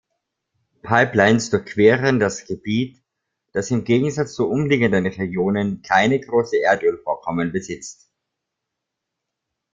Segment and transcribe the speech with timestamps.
[0.81, 3.03] Pipelines durchqueren das Gebiet,
[3.53, 8.09] das im Gegensatz zu umliegenden Regionen keine großen Erdölvorkommen besitzt.